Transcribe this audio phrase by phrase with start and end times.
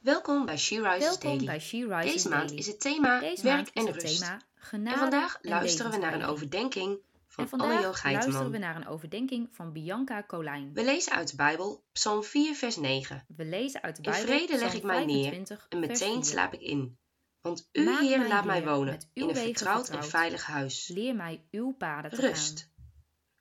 [0.00, 1.44] Welkom bij She Rises Welkom Daily.
[1.44, 2.58] bij She Rises Deze maand Daily.
[2.58, 4.18] is het thema Deze werk en rust.
[4.18, 4.40] thema
[4.70, 8.76] en vandaag en luisteren we naar een overdenking van En vandaag Aljo luisteren we naar
[8.76, 10.70] een overdenking van Bianca Colijn.
[10.74, 13.24] We lezen uit de Bijbel Psalm 4 vers 9.
[13.36, 16.24] We lezen uit de In Bijbel vrede leg ik mij neer 25, En meteen 4.
[16.24, 16.98] slaap ik in.
[17.40, 20.88] Want u, Maak Heer, laat mij wonen in een vertrouwd en veilig huis.
[20.88, 22.58] Leer mij uw paden te Rust.
[22.60, 22.68] gaan.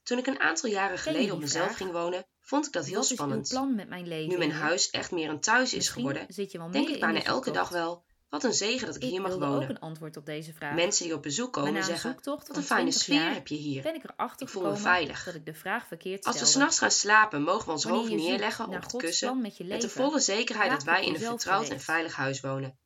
[0.04, 3.04] Toen ik een aantal jaren geleden op mezelf ging wonen, vond ik dat heel Wat
[3.04, 3.50] is uw spannend.
[3.50, 4.30] plan met mijn leven?
[4.30, 7.24] Nu mijn huis echt meer een thuis is geworden, zit je wel denk ik bijna
[7.24, 9.70] elke dag wel, wat een zegen dat ik Ik hier mag wilde ook wonen.
[9.70, 10.76] een antwoord op deze vraag.
[10.76, 13.82] Mensen die op bezoek komen zeggen, wat een fijne 20 sfeer heb je hier.
[13.84, 14.04] ben ik
[14.50, 15.24] voel me veilig.
[15.24, 18.68] dat ik de vraag verkeerd Als we s'nachts gaan slapen, mogen we ons hoofd neerleggen
[18.68, 22.40] op het kussen met de volle zekerheid dat wij in een vertrouwd en veilig huis
[22.40, 22.78] wonen.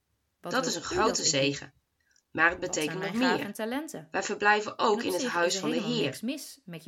[0.41, 1.73] Wat Dat is een grote zegen.
[2.31, 3.39] Maar het betekent nog meer.
[3.39, 4.07] en talenten?
[4.11, 6.19] Wij verblijven En ook in het huis is er van de Heer.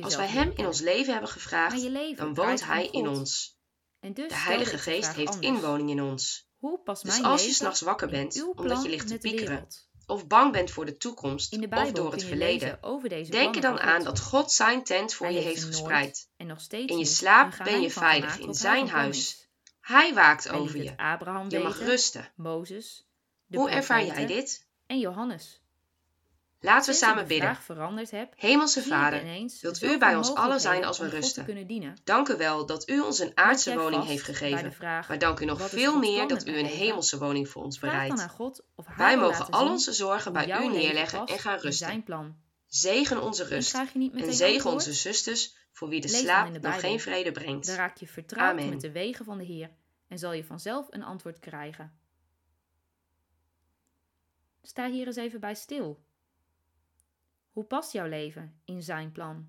[0.00, 3.58] Als wij Hem in ons leven hebben gevraagd, leven dan woont Hij in ons.
[4.00, 5.46] En dus De Heilige Geest heeft anders.
[5.46, 6.48] inwoning in ons.
[6.58, 9.66] Hoe past Dus als je s'nachts wakker bent, omdat je ligt te piekeren,
[10.06, 12.78] of bang bent voor de toekomst de of door het verleden,
[13.30, 14.04] denk er dan aan God.
[14.04, 16.28] dat God zijn tent voor Hij je heeft verspreid.
[16.36, 19.16] en nog steeds In je slaap ben je veilig in zijn huis.
[19.18, 19.48] is.
[19.80, 20.94] Hij waakt over je.
[21.48, 22.32] Je mag rusten.
[23.48, 24.66] Hoe ervaar jij dit?
[24.86, 25.62] En Johannes.
[26.60, 27.48] Laten we samen bidden.
[27.48, 29.22] vraag veranderd heb, Hemelse Vader,
[29.60, 31.94] wilt u bij ons allen zijn als we rusten?
[32.04, 34.72] Dank u wel dat u ons een aardse woning heeft gegeven.
[34.72, 38.26] vraag, Maar dank u nog veel meer dat u een hemelse woning voor ons bereidt.
[38.96, 41.86] Wij mogen al onze zorgen bij u neerleggen en gaan rusten.
[41.86, 42.36] zijn plan.
[42.66, 43.74] Zegen onze rust.
[44.14, 47.66] En zegen onze zusters, voor wie de slaap de nog geen vrede brengt.
[47.66, 48.68] Dan raak je vertrouwd Amen.
[48.68, 49.70] met de wegen van de Heer
[50.08, 51.92] en zal je vanzelf een antwoord krijgen.
[54.66, 56.04] Sta hier eens even bij stil.
[57.50, 59.48] Hoe past jouw leven in zijn plan?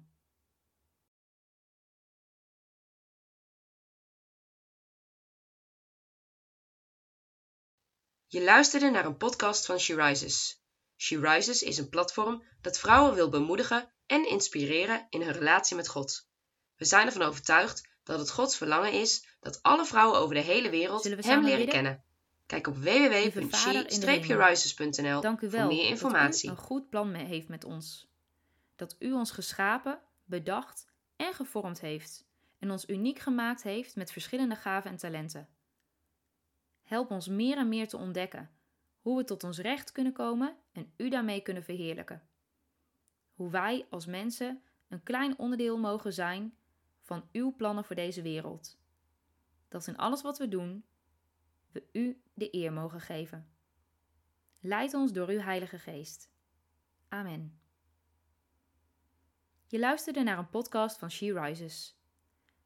[8.27, 10.61] Je luisterde naar een podcast van She Rises.
[10.95, 15.88] She Rises is een platform dat vrouwen wil bemoedigen en inspireren in hun relatie met
[15.88, 16.28] God.
[16.75, 20.69] We zijn ervan overtuigd dat het Gods verlangen is dat alle vrouwen over de hele
[20.69, 22.04] wereld we Hem leren kennen.
[22.45, 26.50] Kijk op www.she-rises.nl Dank u voor wel meer dat u informatie.
[26.50, 28.07] een goed plan heeft met ons.
[28.75, 30.85] Dat u ons geschapen, bedacht
[31.16, 32.25] en gevormd heeft
[32.59, 35.47] en ons uniek gemaakt heeft met verschillende gaven en talenten.
[36.84, 38.50] Help ons meer en meer te ontdekken
[39.05, 42.22] hoe we tot ons recht kunnen komen en u daarmee kunnen verheerlijken.
[43.34, 46.55] Hoe wij als mensen een klein onderdeel mogen zijn
[47.01, 48.78] van uw plannen voor deze wereld.
[49.67, 50.85] Dat in alles wat we doen,
[51.75, 53.50] we u de eer mogen geven.
[54.59, 56.30] Leid ons door uw Heilige Geest.
[57.08, 57.59] Amen.
[59.68, 62.00] Je luisterde naar een podcast van She Rises.